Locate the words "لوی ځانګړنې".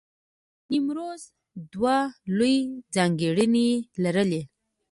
2.37-3.69